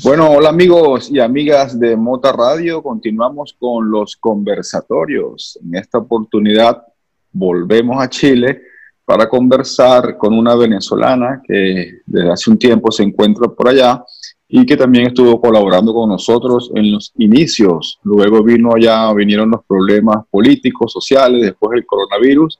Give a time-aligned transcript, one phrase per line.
[0.00, 2.82] Bueno, hola amigos y amigas de Mota Radio.
[2.82, 5.58] Continuamos con los conversatorios.
[5.62, 6.82] En esta oportunidad
[7.30, 8.62] volvemos a Chile
[9.04, 14.02] para conversar con una venezolana que desde hace un tiempo se encuentra por allá
[14.48, 18.00] y que también estuvo colaborando con nosotros en los inicios.
[18.02, 22.58] Luego vino allá, vinieron los problemas políticos, sociales, después el coronavirus.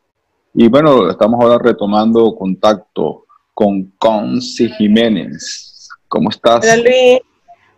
[0.52, 3.24] Y bueno, estamos ahora retomando contacto
[3.54, 5.71] con Conci Jiménez.
[6.12, 6.62] ¿Cómo estás?
[6.62, 7.20] Hola Luis,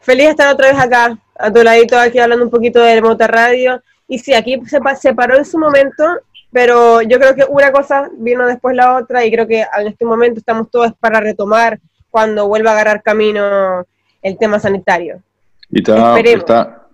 [0.00, 3.28] feliz de estar otra vez acá, a tu ladito aquí hablando un poquito de Mota
[3.28, 3.80] Radio.
[4.08, 6.02] Y sí, aquí se, se paró en su momento,
[6.50, 10.04] pero yo creo que una cosa vino después la otra y creo que en este
[10.04, 11.78] momento estamos todos para retomar
[12.10, 13.86] cuando vuelva a agarrar camino
[14.20, 15.22] el tema sanitario.
[15.70, 16.88] Y está,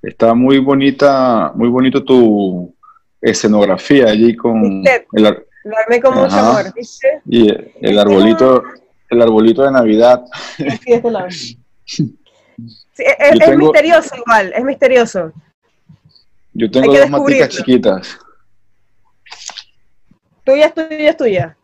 [0.00, 2.74] está, muy bonita, muy bonito tu
[3.20, 4.82] escenografía allí con
[5.12, 7.20] el, lo armé con mucho amor, ¿viste?
[7.26, 8.62] Y el arbolito,
[9.08, 10.24] el arbolito de Navidad.
[10.58, 11.02] es,
[13.56, 15.32] misterioso igual, es misterioso.
[16.52, 18.18] Yo tengo dos maticas chiquitas.
[20.44, 21.56] ¿Tuya es tuya es tuya?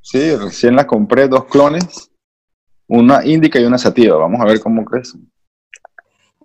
[0.00, 2.10] Sí, recién las compré, dos clones,
[2.86, 4.16] una índica y una sativa.
[4.16, 5.30] Vamos a ver cómo crecen.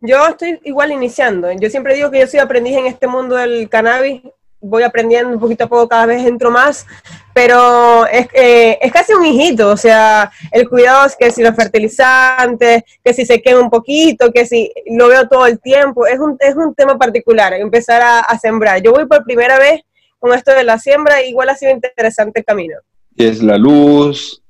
[0.01, 1.49] Yo estoy igual iniciando.
[1.53, 4.21] Yo siempre digo que yo soy aprendiz en este mundo del cannabis
[4.63, 6.87] voy aprendiendo un poquito a poco, cada vez entro más,
[7.33, 11.55] pero es, eh, es casi un hijito, o sea, el cuidado es que si los
[11.55, 16.19] fertilizantes, que si se quema un poquito, que si lo veo todo el tiempo, es
[16.19, 18.81] un, es un tema particular, empezar a, sembrar.
[18.81, 19.81] Yo voy por primera vez
[20.17, 22.77] con esto de la siembra, igual ha sido interesante el camino.
[23.17, 24.41] Es la luz,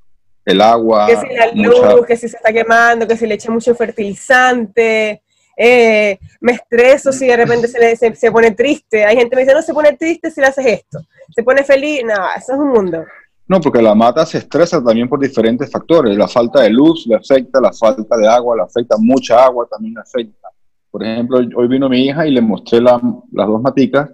[0.46, 1.08] el agua.
[1.08, 5.23] Que si la luz, que si se está quemando, que si le eché mucho fertilizante,
[5.56, 9.06] eh, me estreso si de repente se, se, pone triste.
[9.06, 11.00] Hay gente que me dice, no, se pone triste si le haces esto.
[11.34, 13.04] Se pone feliz, no, eso es un mundo.
[13.48, 16.18] No, porque la mata se estresa también por diferentes factores.
[16.18, 19.96] La falta de luz le afecta, la falta de agua le afecta, mucha agua también
[19.96, 20.48] le afecta.
[20.90, 24.10] Por ejemplo, hoy vino mi hija y le mostré las dos maticas,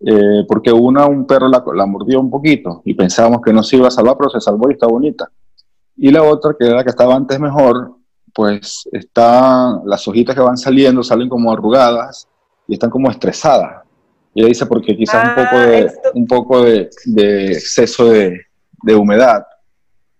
[0.00, 3.76] eh, porque una, un perro la, la, mordió un poquito y pensábamos que no se
[3.76, 5.30] iba a salvar, pero se salvó y está bonita.
[5.96, 7.97] Y la otra, que era la que estaba antes mejor,
[8.38, 12.28] pues están, las hojitas que van saliendo salen como arrugadas
[12.68, 13.82] y están como estresadas.
[14.32, 16.88] Y ella dice porque quizás un poco de, ah, un poco de,
[17.50, 18.46] exceso de,
[18.94, 19.44] humedad.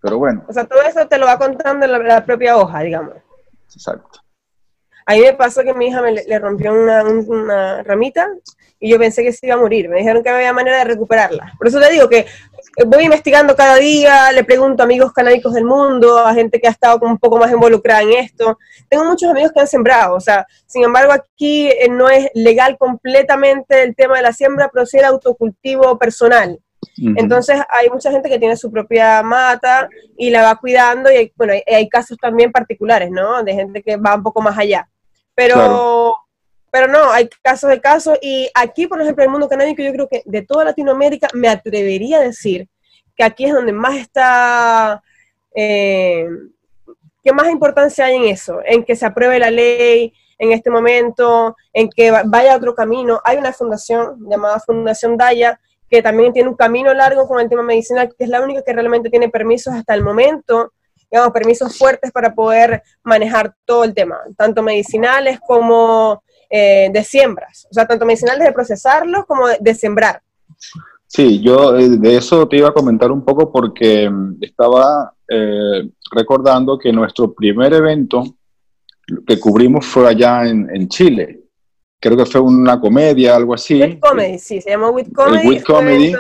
[0.01, 0.45] Pero bueno.
[0.49, 3.15] O sea, todo eso te lo va contando la, la propia hoja, digamos.
[3.73, 4.19] Exacto.
[5.07, 8.29] A mí me pasó que mi hija me le rompió una, una ramita
[8.81, 9.89] y yo pensé que se iba a morir.
[9.89, 11.53] Me dijeron que había manera de recuperarla.
[11.57, 12.27] Por eso te digo que
[12.87, 16.71] voy investigando cada día, le pregunto a amigos canábicos del mundo, a gente que ha
[16.71, 18.59] estado un poco más involucrada en esto.
[18.89, 22.77] Tengo muchos amigos que han sembrado, o sea, sin embargo aquí eh, no es legal
[22.79, 26.59] completamente el tema de la siembra, pero sí el autocultivo personal.
[27.17, 31.33] Entonces hay mucha gente que tiene su propia mata y la va cuidando y hay,
[31.37, 33.43] bueno, hay, casos también particulares, ¿no?
[33.43, 34.89] De gente que va un poco más allá.
[35.35, 36.17] Pero
[36.71, 40.09] pero no, hay casos de casos y aquí, por ejemplo, el mundo canábico, yo creo
[40.09, 42.69] que de toda Latinoamérica me atrevería a decir
[43.17, 45.03] que aquí es donde más está,
[45.55, 46.27] eh,
[47.23, 51.57] que más importancia hay en eso, en que se apruebe la ley en este momento,
[51.73, 53.21] en que vaya otro camino.
[53.25, 55.59] Hay una fundación llamada Fundación Daya
[55.91, 58.73] que también tiene un camino largo con el tema medicinal, que es la única que
[58.73, 60.73] realmente tiene permisos hasta el momento,
[61.11, 67.67] digamos, permisos fuertes para poder manejar todo el tema, tanto medicinales como eh, de siembras,
[67.71, 70.23] o sea, tanto medicinales de procesarlos como de, sembrar.
[71.07, 75.91] Sí, yo eh, de eso te iba a comentar un poco porque mm, estaba eh,
[76.11, 78.25] recordando que nuestro primer evento
[79.27, 81.41] que cubrimos fue allá en, Chile.
[82.01, 83.81] Creo que fue una comedia, algo así.
[83.81, 85.49] With Comedy, sí, se llamó With Comedy.
[85.49, 86.15] With Comedy.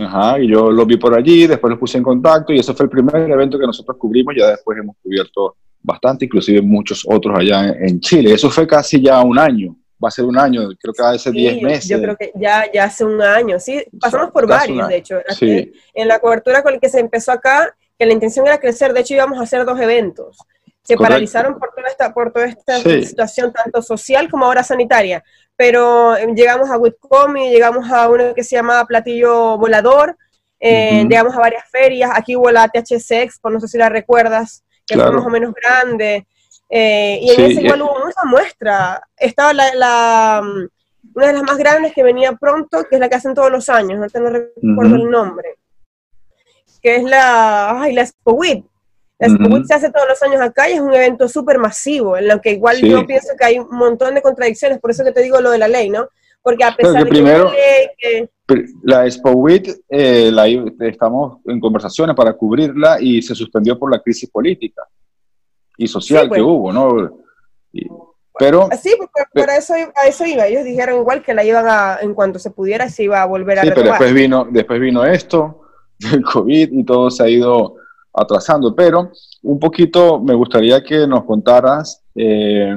[0.00, 2.84] Ajá, y yo lo vi por allí, después los puse en contacto y ese fue
[2.84, 7.68] el primer evento que nosotros cubrimos, ya después hemos cubierto bastante, inclusive muchos otros allá
[7.68, 8.32] en, Chile.
[8.32, 11.62] Eso fue casi ya un año, va a ser un año, creo que hace 10
[11.62, 11.88] meses.
[11.88, 15.18] Yo creo que ya, ya hace un año, sí, pasamos por varios, de hecho.
[15.94, 19.00] En la cobertura con la que se empezó acá, que la intención era crecer, de
[19.00, 20.38] hecho íbamos a hacer dos eventos.
[20.84, 25.24] Se paralizaron por toda esta, por toda esta situación, tanto social como ahora sanitaria.
[25.56, 30.16] Pero eh, llegamos a Witcomi, llegamos a uno que se llamaba Platillo Volador,
[30.60, 32.10] eh, llegamos a varias ferias.
[32.14, 35.54] Aquí hubo la THC Expo, no sé si la recuerdas que fue más o menos
[35.54, 36.26] grande.
[36.68, 39.02] Eh, y en ese igual hubo mucha muestra.
[39.16, 40.68] Estaba la, mm,
[41.14, 43.68] una de las más grandes que venía pronto, que es la que hacen todos los
[43.68, 45.56] años, no recuerdo el nombre,
[46.82, 48.36] que es la, ay, la Expo
[49.28, 52.28] La Expo se hace todos los años acá y es un evento súper masivo, en
[52.28, 55.22] lo que igual yo pienso que hay un montón de contradicciones, por eso que te
[55.22, 56.08] digo lo de la ley, ¿no?
[56.44, 58.28] Porque a pesar de primero, que
[58.82, 60.30] la Expo WIT, eh,
[60.80, 64.82] estamos en conversaciones para cubrirla y se suspendió por la crisis política.
[65.78, 66.42] y social que pues.
[66.42, 67.20] hubo, ¿no?
[68.38, 68.68] pero...
[68.80, 70.46] Sí, porque para eso, a eso iba.
[70.46, 73.60] Ellos dijeron igual que la iban a, en cuanto se pudiera, se iba a volver
[73.60, 75.62] a Sí, pero después vino, después vino esto,
[76.12, 77.76] el COVID, y todo se ha ido
[78.14, 78.74] atrasando.
[78.74, 79.10] Pero
[79.42, 82.76] un poquito me gustaría que nos contaras, eh,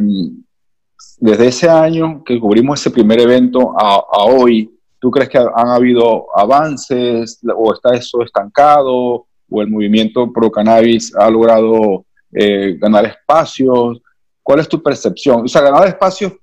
[1.19, 6.25] desde ese año que cubrimos ese primer evento a, hoy, ¿tú crees que han habido
[6.35, 14.01] avances o está eso estancado o el movimiento pro cannabis ha logrado eh, ganar espacios?
[14.43, 15.41] ¿Cuál es tu percepción?
[15.45, 16.33] O sea, ganar espacios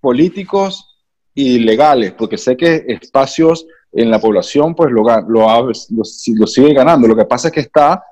[0.00, 0.86] políticos
[1.34, 7.08] y legales, porque sé que espacios en la población pues lo, sigue ganando.
[7.08, 8.02] Lo que pasa es que está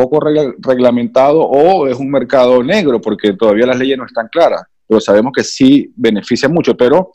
[0.00, 5.00] poco reglamentado o es un mercado negro, porque todavía las leyes no están claras, pero
[5.00, 7.12] sabemos que sí beneficia mucho, pero,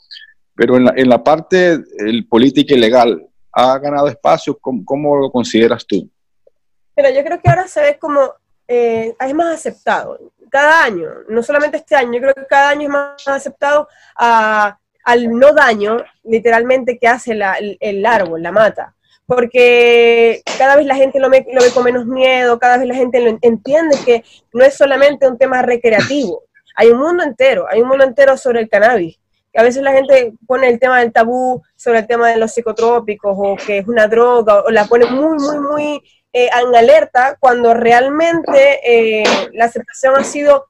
[0.54, 4.56] pero en, la, en la parte el política y legal, ¿ha ganado espacio?
[4.60, 6.08] ¿Cómo, ¿Cómo, lo consideras tú?
[6.94, 8.32] Pero yo creo que ahora se ve como,
[8.68, 10.18] eh, es más aceptado.
[10.50, 15.30] Cada año, no solamente este año, yo creo que cada año es más aceptado al
[15.30, 18.94] no daño, literalmente, que hace el, árbol, la mata.
[19.26, 21.44] Porque cada vez la gente lo, ve
[21.74, 25.62] con menos miedo, cada vez la gente lo entiende que no es solamente un tema
[25.62, 26.44] recreativo.
[26.76, 29.18] Hay un mundo entero, hay un mundo entero sobre el cannabis.
[29.56, 33.34] A veces la gente pone el tema del tabú sobre el tema de los psicotrópicos
[33.36, 36.02] o que es una droga o la pone muy, muy, muy
[36.32, 39.24] eh, en alerta cuando realmente eh,
[39.54, 40.66] la aceptación ha sido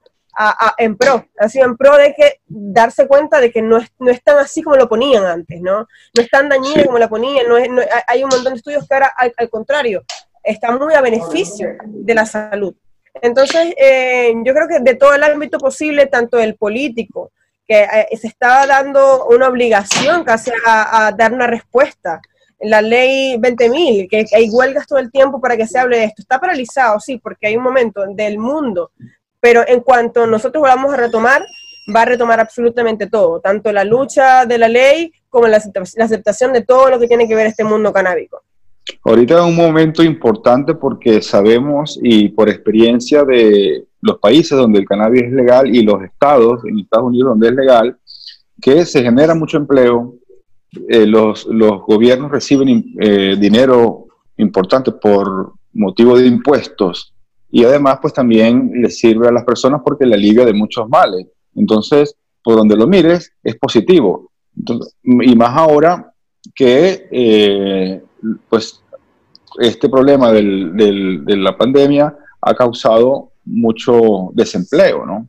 [0.77, 4.11] en pro, ha sido en pro de que darse cuenta de que no es, no
[4.23, 5.79] tan así como lo ponían antes, ¿no?
[5.79, 7.69] No es tan dañino como lo ponían, no, es,
[8.07, 10.03] hay un montón de estudios que ahora, al, contrario,
[10.43, 12.75] están muy a beneficio de la salud.
[13.21, 17.31] Entonces, eh, yo creo que de todo el ámbito posible, tanto el político,
[17.67, 17.85] que
[18.15, 22.21] se estaba dando una obligación casi a dar una respuesta,
[22.59, 26.21] la ley 20.000, que hay huelgas todo el tiempo para que se hable de esto.
[26.21, 28.91] Está paralizado, sí, porque hay un momento del mundo,
[29.39, 31.45] pero en cuanto nosotros volvamos a retomar,
[31.93, 36.63] va a retomar absolutamente todo, tanto la lucha de la ley como la, aceptación de
[36.63, 38.41] todo lo que tiene que ver este mundo canábico.
[39.03, 44.85] Ahorita es un momento importante porque sabemos y por experiencia de los países donde el
[44.85, 47.97] cannabis es legal y los estados, en Estados Unidos donde es legal,
[48.61, 50.15] que se genera mucho empleo,
[50.89, 54.07] eh, los, los, gobiernos reciben eh, dinero
[54.37, 57.13] importante por motivo de impuestos
[57.49, 61.27] y además pues también les sirve a las personas porque le alivia de muchos males.
[61.55, 64.31] Entonces, por donde lo mires, es positivo.
[65.03, 66.13] y más ahora
[66.55, 68.01] que eh,
[68.49, 68.81] pues
[69.59, 75.27] este problema del, del, de la pandemia ha causado mucho desempleo, ¿no?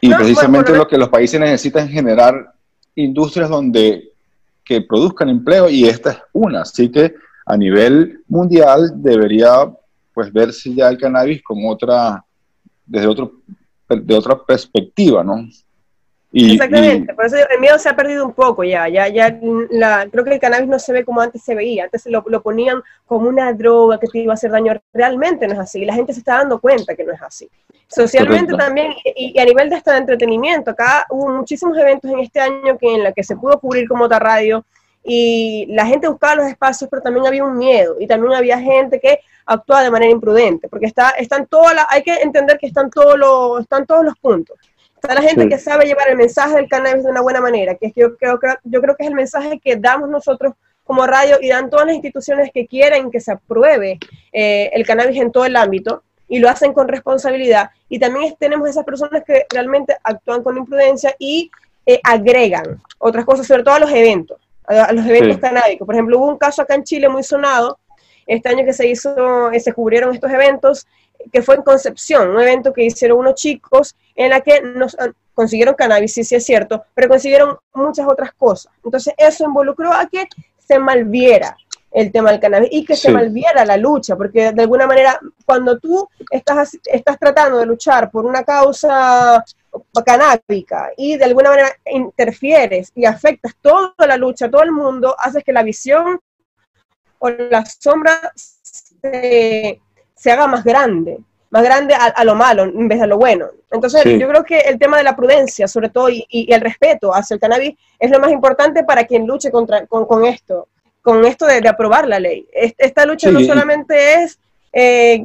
[0.00, 2.54] Y precisamente lo que los países necesitan es generar
[2.94, 4.12] industrias donde
[4.64, 6.62] que produzcan empleo y esta es una.
[6.62, 7.14] Así que
[7.44, 9.68] a nivel mundial debería
[10.12, 12.24] pues verse ya el cannabis con otra,
[12.86, 13.32] desde otro,
[13.88, 15.46] de otra perspectiva, ¿no?
[16.32, 19.36] Exactamente, por eso el miedo se ha perdido un poco ya, ya, ya
[19.70, 22.40] la, creo que el cannabis no se ve como antes se veía, antes lo, lo
[22.40, 25.94] ponían como una droga que te iba a hacer daño, realmente no es así, la
[25.94, 27.48] gente se está dando cuenta que no es así.
[27.88, 32.78] Socialmente también, y, a nivel de este entretenimiento, acá hubo muchísimos eventos en este año
[32.78, 34.64] que en la que se pudo cubrir como otra radio,
[35.02, 39.00] y la gente buscaba los espacios, pero también había un miedo, y también había gente
[39.00, 39.18] que
[39.52, 43.60] actuaba de manera imprudente, porque está, están todas hay que entender que están todos los,
[43.60, 44.56] están todos los puntos
[45.02, 47.90] Está la gente que sabe llevar el mensaje del cannabis de una buena manera, que
[47.96, 50.52] yo creo, yo creo que es el mensaje que damos nosotros
[50.84, 53.98] como radio y dan todas las instituciones que quieren que se apruebe
[54.30, 57.70] eh, el cannabis en todo el ámbito y lo hacen con responsabilidad.
[57.88, 61.50] Y también tenemos esas personas que realmente actúan con imprudencia y
[61.86, 65.86] eh, agregan otras cosas, sobre todo a los eventos, a, los eventos canábicos.
[65.86, 67.78] Por ejemplo, hubo un caso acá en Chile muy sonado,
[68.30, 70.86] este año que se hizo, eh, se cubrieron estos eventos
[71.32, 75.10] que fue en Concepción, un evento que hicieron unos chicos en la que nos ah,
[75.34, 78.72] consiguieron cannabis, sí, sí es cierto, pero consiguieron muchas otras cosas.
[78.84, 80.26] Entonces eso involucró a que
[80.58, 81.56] se malviera
[81.90, 85.78] el tema del cannabis y que se malviera la lucha, porque de alguna manera cuando
[85.78, 89.44] tú estás, estás tratando de luchar por una causa
[90.04, 95.42] canábica y de alguna manera interfieres y afectas toda la lucha, todo el mundo, haces
[95.42, 96.20] que la visión
[97.20, 99.80] o la sombra se
[100.20, 103.46] se haga más grande, más grande a, lo malo en vez de a lo bueno.
[103.70, 107.34] Entonces, yo creo que el tema de la prudencia, sobre todo, y, el respeto hacia
[107.34, 110.68] el cannabis, es lo más importante para quien luche contra, con, esto,
[111.00, 112.46] con esto de, aprobar la ley.
[112.52, 114.38] Esta lucha no solamente es
[114.74, 115.24] eh,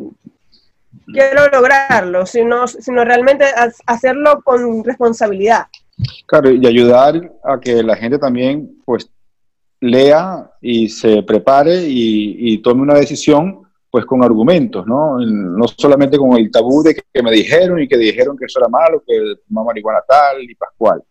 [1.08, 3.44] quiero lograrlo, sino, sino realmente
[3.86, 5.66] hacerlo con responsabilidad.
[6.26, 9.10] Claro, y ayudar a que la gente también, pues,
[9.86, 15.18] lea y se prepare y, tome una decisión pues con argumentos, ¿no?
[15.20, 18.68] No solamente con el tabú de que, me dijeron y que dijeron que eso era
[18.68, 19.14] malo, que
[19.48, 21.02] fumaba marihuana tal y pascual.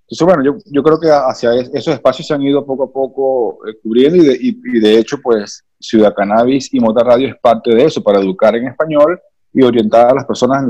[0.00, 3.66] Entonces, bueno, yo, yo creo que hacia esos espacios se han ido poco a poco
[3.66, 7.74] eh, cubriendo y de, y, de hecho, pues Ciudad Cannabis y Mota Radio es parte
[7.74, 9.20] de eso, para educar en español
[9.52, 10.64] y orientar a las personas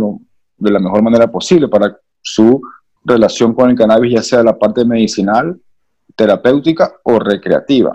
[0.59, 2.61] de la mejor manera posible para su
[3.05, 5.59] relación con el cannabis, ya sea la parte medicinal,
[6.15, 7.93] terapéutica o recreativa.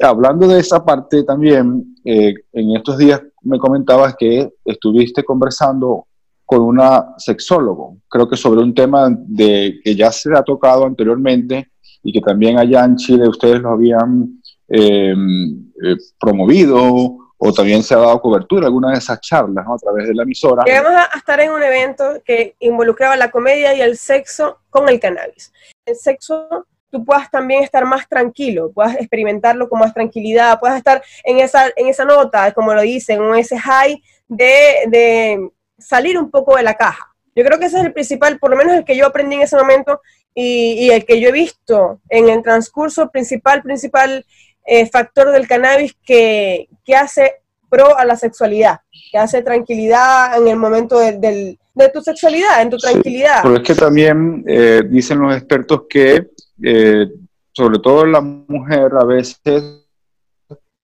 [0.00, 6.06] Hablando de esa parte también, eh, en estos días me comentabas que estuviste conversando
[6.44, 11.70] con una sexólogo, creo que sobre un tema de, que ya se ha tocado anteriormente
[12.02, 15.14] y que también allá en Chile ustedes lo habían eh,
[15.82, 20.14] eh, promovido o también se ha dado cobertura alguna de esas charlas a través de
[20.14, 20.64] la emisora.
[20.64, 25.00] Llegamos a estar en un evento que involucraba la comedia y el sexo con el
[25.00, 25.52] cannabis.
[25.84, 31.02] El sexo tú puedas también estar más tranquilo, puedas experimentarlo con más tranquilidad, puedas estar
[31.24, 36.30] en esa, en esa nota, como lo dicen, en ese high de, de salir un
[36.30, 37.12] poco de la caja.
[37.34, 39.42] Yo creo que ese es el principal, por lo menos el que yo aprendí en
[39.42, 40.00] ese momento
[40.32, 44.24] y, y el que yo he visto en el transcurso principal, principal
[44.64, 50.46] eh, factor del cannabis que, que, hace pro a la sexualidad, que hace tranquilidad en
[50.46, 53.40] el momento de tu sexualidad, en tu tranquilidad.
[53.42, 56.28] pero es que también eh, dicen los expertos que,
[56.62, 57.10] eh,
[57.52, 59.86] sobre todo la mujer a veces,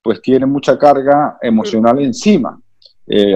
[0.03, 2.61] pues tiene mucha carga emocional encima.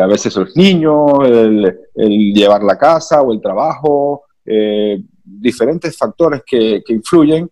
[0.01, 4.23] a veces los niños, el, el, llevar la casa o el trabajo,
[5.25, 7.51] diferentes factores que, que influyen.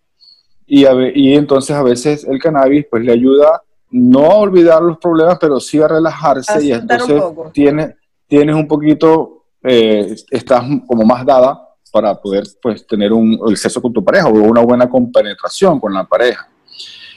[0.65, 0.85] Y,
[1.15, 3.61] y entonces a veces el cannabis pues le ayuda
[3.93, 7.21] no a olvidar los problemas, pero sí a relajarse y entonces
[7.53, 7.95] tienes,
[8.27, 13.79] tienes un poquito, eh, estás como más dada para poder pues tener un el sexo
[13.79, 16.49] con tu pareja o una buena compenetración con la pareja.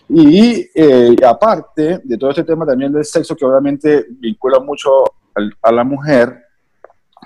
[0.06, 4.90] Y eh, aparte de todo este tema también del sexo, que obviamente vincula mucho
[5.62, 6.42] a la mujer,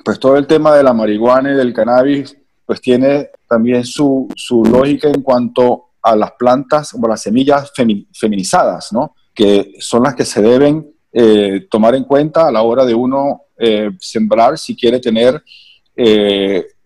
[0.05, 4.65] pues todo el tema de la marihuana y del cannabis, pues tiene también su, su
[4.65, 7.73] lógica en cuanto a las plantas o las semillas
[8.15, 9.17] feminizadas, ¿no?
[9.35, 13.43] que son las que se deben eh, tomar en cuenta a la hora de uno
[13.59, 15.43] eh, sembrar si quiere tener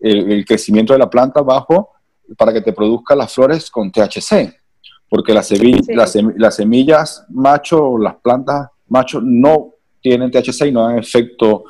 [0.07, 1.91] eh, el, crecimiento de la planta bajo
[2.37, 4.53] para que te produzca las flores con THC,
[5.09, 5.51] porque las,
[5.89, 9.71] las, semillas macho, las plantas macho no
[10.01, 11.65] tienen THC y no dan efecto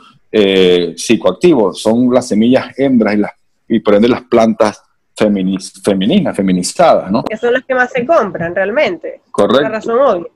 [0.97, 3.31] psicoactivo, son las semillas hembras y, las,
[3.69, 4.81] y por ende las plantas
[5.15, 7.23] femeninas, feminizadas, ¿no?
[7.23, 9.21] Que son las que más se compran realmente.
[9.31, 9.61] Correcto.
[9.61, 10.31] la razón obvia.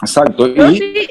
[0.00, 0.46] Exacto.
[0.46, 1.04] y,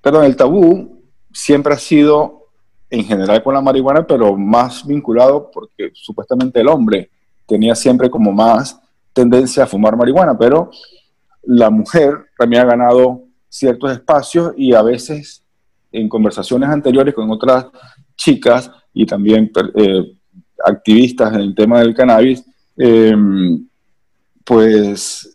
[0.00, 2.47] Perdón, el tabú siempre ha sido
[2.90, 7.10] en general con la marihuana, pero más vinculado porque supuestamente el hombre
[7.46, 8.80] tenía siempre como más
[9.12, 10.70] tendencia a fumar marihuana, pero
[11.42, 15.42] la mujer también ha ganado ciertos espacios y a veces
[15.90, 17.66] en conversaciones anteriores con otras
[18.16, 20.16] chicas y también eh,
[20.64, 22.44] activistas en el tema del cannabis,
[22.76, 23.66] em,
[24.44, 25.34] pues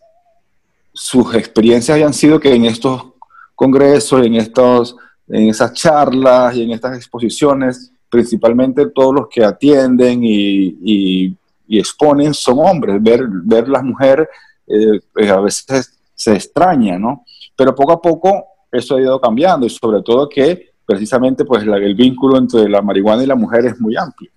[0.93, 3.13] sus experiencias hayan sido que en estos
[3.55, 4.95] congresos, en, estos,
[5.27, 11.38] en esas charlas y en estas exposiciones, principalmente todos los que atienden y,
[11.68, 13.01] exponen son hombres.
[13.01, 14.27] Ver, ver las mujeres
[14.68, 17.25] eh, pues a veces se extraña, ¿no?
[17.56, 21.96] Pero poco a poco eso ha ido cambiando y sobre todo que precisamente pues el
[21.96, 24.32] vínculo entre la marihuana y la mujer es muy amplio.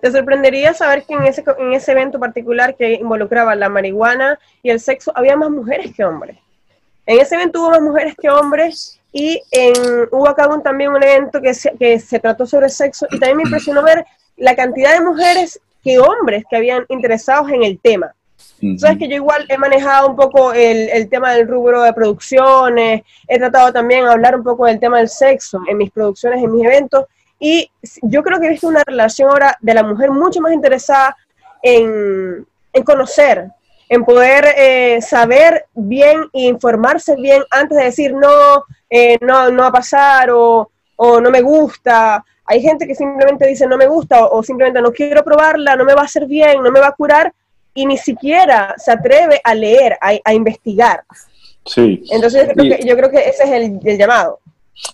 [0.00, 4.70] Te sorprendería saber que en ese, en ese evento particular que involucraba la marihuana y
[4.70, 6.38] el sexo había más mujeres que hombres.
[7.04, 9.74] En ese evento hubo más mujeres que hombres y en,
[10.12, 13.42] hubo acá también un evento que se, que se trató sobre sexo y también me
[13.42, 14.06] impresionó ver
[14.36, 18.14] la cantidad de mujeres que hombres que habían interesados en el tema.
[18.76, 23.02] Sabes que yo igual he manejado un poco el, el, tema del rubro de producciones,
[23.26, 26.52] he tratado también de hablar un poco del tema del sexo en mis producciones, en
[26.52, 27.06] mis eventos,
[27.40, 27.68] y
[28.02, 31.16] yo creo que he visto una relación ahora de la mujer mucho más interesada
[31.62, 32.46] en,
[32.84, 33.48] conocer,
[33.88, 39.62] en poder eh, saber bien e informarse bien antes de decir no, eh, no, no
[39.62, 42.24] va a pasar o, no me gusta.
[42.44, 45.94] Hay gente que simplemente dice no me gusta o, simplemente no quiero probarla, no me
[45.94, 47.32] va a hacer bien, no me va a curar
[47.74, 51.04] y ni siquiera se atreve a leer, a, investigar.
[51.64, 52.02] Sí.
[52.10, 54.40] Entonces yo creo, que, yo creo que ese es el, el llamado.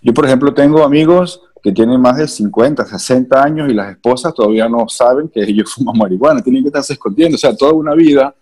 [0.03, 4.35] Yo, por ejemplo, tengo amigos que tienen más de 50, 60 años y las esposas
[4.35, 7.95] todavía no saben que ellos fuman marihuana, tienen que estarse escondiendo, o sea, toda una
[7.95, 8.35] vida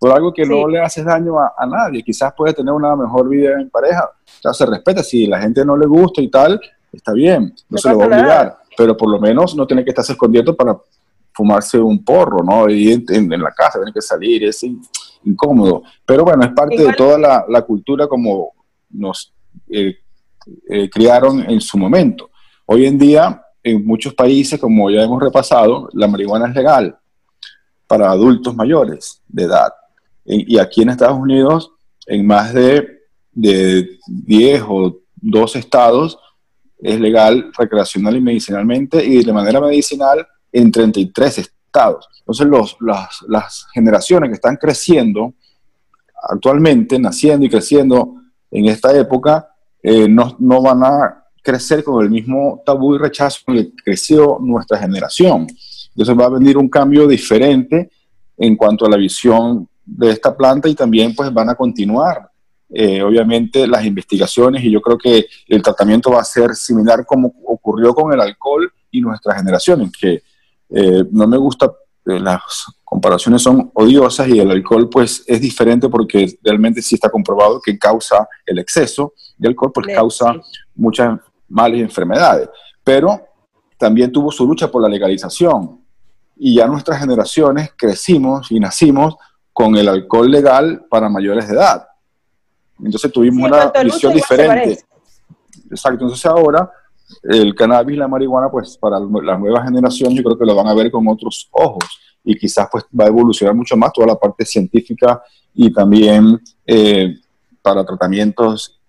[0.00, 3.60] por algo que no le hace daño a, nadie, quizás puede tener una mejor vida
[3.60, 6.58] en pareja, o sea, se respeta, si la gente no le gusta y tal,
[6.90, 9.90] está bien, no, se lo va a obligar, pero por lo menos no tiene que
[9.90, 10.74] estarse escondiendo para
[11.34, 12.66] fumarse un porro, ¿no?
[12.70, 14.64] Y en, la casa, tiene que salir, es
[15.22, 18.54] incómodo, pero bueno, es parte de toda la, la cultura como
[18.88, 19.34] nos
[19.68, 19.98] eh,
[20.66, 22.30] eh, criaron en su momento.
[22.64, 26.98] Hoy en día, en muchos países, como ya hemos repasado, la marihuana es legal
[27.86, 29.72] para adultos mayores de edad.
[30.24, 31.72] Y, aquí en Estados Unidos,
[32.06, 33.00] en más de,
[33.32, 36.18] de 10 o 12 estados,
[36.78, 42.08] es legal recreacional y medicinalmente, y de manera medicinal en 33 estados.
[42.20, 45.34] Entonces, los, las, las generaciones que están creciendo
[46.22, 48.16] actualmente, naciendo y creciendo
[48.50, 49.48] en esta época,
[49.82, 54.78] eh, no, no, van a crecer con el mismo tabú y rechazo que creció nuestra
[54.78, 55.46] generación.
[55.94, 57.90] Entonces va a venir un cambio diferente
[58.36, 62.30] en cuanto a la visión de esta planta y también pues van a continuar
[62.72, 64.64] eh, obviamente las investigaciones.
[64.64, 68.72] Y yo creo que el tratamiento va a ser similar como ocurrió con el alcohol
[68.90, 70.22] y nuestra generación, que
[70.70, 71.72] eh, no me gusta,
[72.04, 72.40] las
[72.84, 77.78] comparaciones son odiosas y el alcohol pues es diferente porque realmente sí está comprobado que
[77.78, 80.34] causa el exceso de alcohol, pues causa
[80.74, 81.18] muchas
[81.48, 82.48] malas enfermedades,
[82.84, 83.20] pero
[83.78, 85.80] también tuvo su lucha por la legalización.
[86.36, 89.16] Y ya nuestras generaciones crecimos y nacimos
[89.52, 91.86] con el alcohol legal para mayores de edad.
[92.82, 94.80] Entonces tuvimos una visión diferente.
[95.70, 96.70] Exacto, entonces ahora
[97.22, 100.68] el cannabis y la marihuana, pues para las nuevas generaciones yo creo que lo van
[100.68, 101.84] a ver con otros ojos
[102.24, 105.22] y quizás pues va a evolucionar mucho más toda la parte científica
[105.54, 107.14] y también eh,
[107.62, 108.80] para tratamientos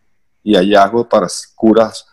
[0.44, 2.06] y hallazgos para curas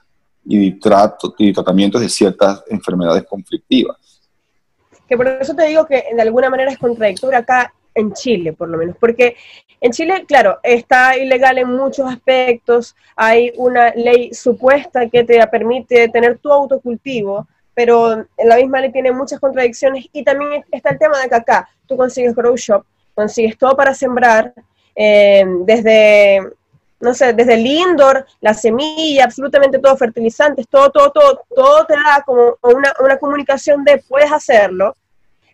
[0.44, 3.96] y, trato, y tratamientos de ciertas enfermedades conflictivas.
[5.06, 8.68] Que por eso te digo que de alguna manera es contradictorio acá en Chile, por
[8.68, 9.36] lo menos, porque
[9.80, 16.08] en Chile, claro, está ilegal en muchos aspectos, hay una ley supuesta que te permite
[16.08, 20.98] tener tu autocultivo, pero en la misma ley tiene muchas contradicciones y también está el
[20.98, 24.52] tema de que acá tú consigues grow shop, consigues todo para sembrar,
[24.96, 26.40] eh, desde,
[26.98, 31.94] no sé, desde el indoor, la semilla, absolutamente todo, fertilizantes, todo, todo, todo, todo te
[31.94, 34.96] da como una, una comunicación de puedes hacerlo,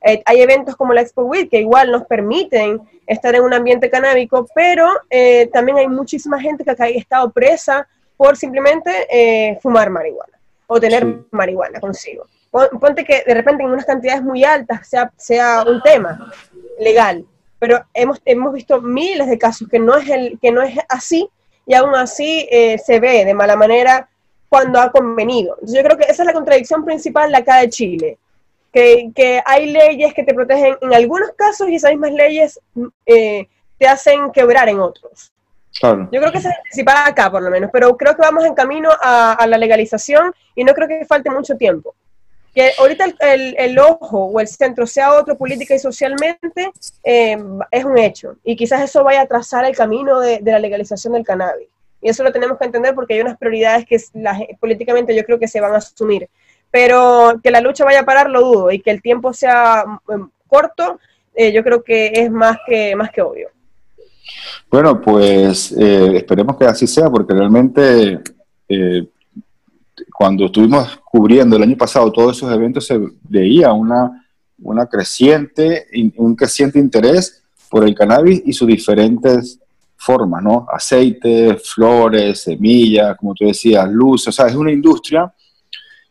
[0.06, 3.88] eh, hay eventos como la Expo Week que igual nos permiten estar en un ambiente
[3.88, 9.88] canábico, pero eh, también hay muchísima gente que ha estado presa por simplemente eh, fumar
[9.88, 12.26] marihuana o tener marihuana consigo.
[12.50, 16.30] Ponte que de repente en unas cantidades muy altas sea, sea un tema
[16.78, 17.24] legal,
[17.58, 21.28] pero hemos, hemos visto miles de casos que no es, el, que no es así
[21.66, 22.46] y aún así
[22.84, 24.08] se ve de mala manera
[24.50, 25.54] cuando ha convenido.
[25.54, 28.18] Entonces yo creo que esa es la contradicción principal de acá de Chile
[28.74, 32.60] que, hay leyes que te protegen en algunos casos y esas mismas leyes
[33.06, 33.46] eh,
[33.78, 35.32] te hacen quebrar en otros.
[35.82, 38.44] Yo creo que esa es la principal acá, por lo menos, pero creo que vamos
[38.44, 41.94] en camino a, la legalización y no creo que falte mucho tiempo.
[42.54, 46.70] Que ahorita el, ojo o el centro sea otro política y socialmente
[47.02, 47.36] eh,
[47.72, 48.36] es un hecho.
[48.44, 51.66] Y quizás eso vaya a trazar el camino de, la legalización del cannabis.
[52.00, 53.98] Y eso lo tenemos que entender porque hay unas prioridades que
[54.60, 56.28] políticamente yo creo que se van a asumir
[56.74, 60.22] pero que la lucha vaya a parar lo dudo y que el tiempo sea mm,
[60.48, 60.98] corto,
[61.32, 63.48] eh, yo creo que es más que, más que obvio.
[64.68, 68.18] Bueno, pues eh, esperemos que así sea, porque realmente
[68.68, 69.06] eh,
[70.12, 74.26] cuando estuvimos cubriendo el año pasado todos esos eventos se veía una,
[74.58, 79.60] una creciente, un creciente interés por el cannabis y sus diferentes
[79.96, 80.66] formas, ¿no?
[80.68, 85.32] Aceite, flores, semillas, como tú decías, luz, o sea, es una industria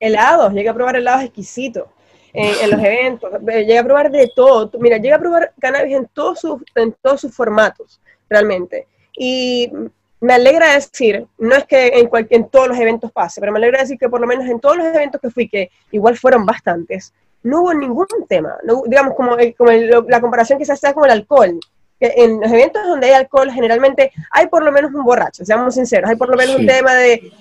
[0.03, 1.87] helados, llegué a probar helados exquisitos
[2.33, 4.71] en, los eventos, llegué a probar de todo.
[4.79, 8.87] Mira, llegué a probar cannabis en todos sus, en todos sus formatos, realmente.
[9.15, 9.71] Y
[10.19, 13.81] me alegra decir, no es que en, en todos los eventos pase, pero me alegra
[13.81, 17.13] decir que por lo menos en todos los eventos que fui, que igual fueron bastantes,
[17.43, 18.55] no hubo ningún tema.
[18.87, 21.59] digamos, como, como la comparación que se hace con el alcohol
[22.03, 26.09] en los eventos donde hay alcohol generalmente hay por lo menos un borracho, seamos sinceros,
[26.09, 27.31] hay por lo menos un tema de,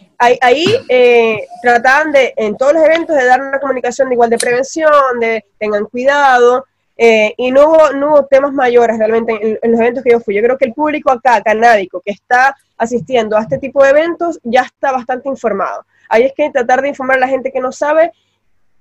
[0.41, 4.39] ahí, eh, trataban de, en todos los eventos, de dar una comunicación de igual de
[4.39, 6.65] prevención, de tengan cuidado,
[6.97, 10.35] eh, y no hubo, no hubo temas mayores realmente en, los eventos que yo fui.
[10.35, 14.39] Yo creo que el público acá, canábico, que está asistiendo a este tipo de eventos,
[14.43, 15.85] ya está bastante informado.
[16.09, 18.13] Ahí es que tratar de informar a la gente que no sabe,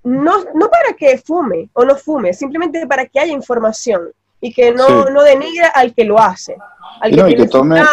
[0.04, 4.10] no, no para que fume o no fume, simplemente para que haya información
[4.42, 6.58] y que no, no denigra al que lo hace,
[7.00, 7.84] al que, tiene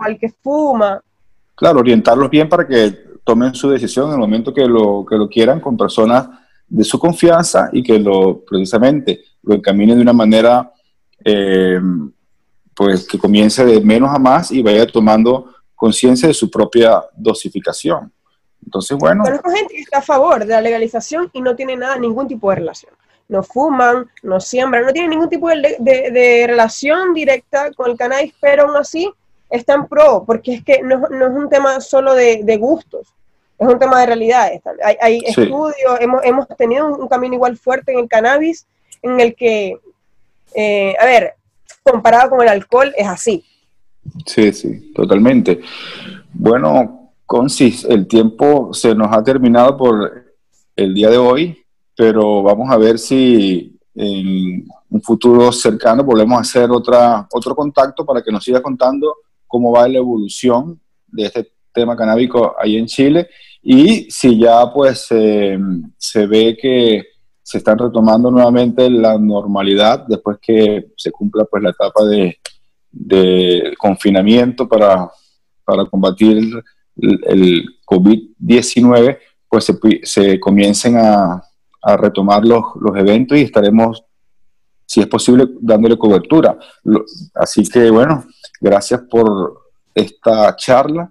[0.00, 1.02] al que fuma.
[1.58, 2.90] Claro, orientarlos bien para que
[3.24, 6.28] tomen su decisión en el momento que lo, que lo quieran con personas
[6.68, 10.72] de su confianza y que lo precisamente lo encaminen de una manera
[11.24, 11.80] eh,
[12.74, 18.12] pues que comience de menos a más y vaya tomando conciencia de su propia dosificación.
[18.64, 19.24] Entonces, bueno.
[19.24, 22.50] Conozco gente que está a favor de la legalización y no tiene nada, ningún tipo
[22.50, 22.92] de relación
[23.28, 28.66] no fuman, no siembran, no tienen ningún tipo de, relación directa con el cannabis, pero
[28.66, 29.12] aún así
[29.50, 33.08] está en pro, porque es que no, es un tema solo de, gustos,
[33.58, 34.60] es un tema de realidades.
[34.84, 38.66] Hay, hay estudios, hemos, hemos, tenido un, camino igual fuerte en el cannabis,
[39.02, 39.78] en el que,
[40.54, 41.34] eh, a ver,
[41.82, 43.44] comparado con el alcohol, es así.
[44.26, 45.60] Sí, sí, totalmente.
[46.32, 50.24] Bueno, Consis, el tiempo se nos ha terminado por
[50.76, 56.42] el día de hoy, pero vamos a ver si en un futuro cercano volvemos a
[56.42, 59.14] hacer otra, otro contacto para que nos siga contando
[59.48, 63.28] cómo va la evolución de este tema canábico ahí en Chile
[63.62, 67.04] y si ya pues se ve que
[67.48, 72.38] se están retomando nuevamente la normalidad después que se cumpla pues la etapa de,
[73.78, 75.10] confinamiento para,
[75.64, 76.62] para combatir
[76.96, 81.42] el, COVID-19, pues se, se comiencen a,
[81.96, 84.04] retomar los, los, eventos y estaremos,
[84.84, 86.58] si es posible, dándole cobertura.
[87.34, 88.26] así que bueno,
[88.60, 89.62] gracias por
[89.94, 91.10] esta charla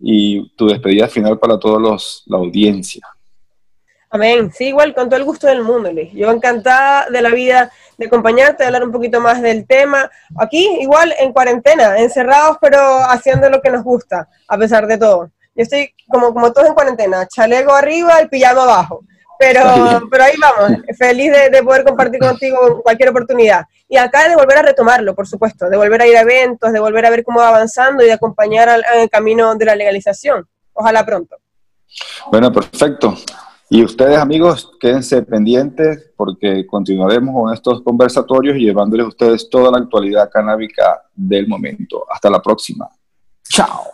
[0.00, 3.06] y tu despedida final para todos la audiencia.
[4.10, 4.52] Amén.
[4.52, 6.12] Sí, igual, con todo el gusto del mundo, Luis.
[6.12, 10.10] Yo encantada de la vida de acompañarte, de hablar un poquito más del tema.
[10.38, 12.78] Aquí, igual, en cuarentena, encerrados, pero
[13.10, 15.30] haciendo lo que nos gusta, a pesar de todo.
[15.54, 19.04] Yo estoy como, como todos en cuarentena, chaleco arriba y pijama abajo.
[19.38, 23.64] Pero, pero ahí vamos, feliz de, poder compartir contigo cualquier oportunidad.
[23.88, 26.80] Y acá de volver a retomarlo, por supuesto, de volver a ir a eventos, de
[26.80, 30.46] volver a ver cómo va avanzando y de acompañar al, camino de la legalización.
[30.72, 31.36] Ojalá pronto.
[32.30, 33.14] Bueno, perfecto.
[33.68, 39.70] Y ustedes, amigos, quédense pendientes porque continuaremos con estos conversatorios y llevándoles a ustedes toda
[39.72, 42.04] la actualidad canábica del momento.
[42.10, 42.88] Hasta la próxima.
[43.48, 43.84] Chao.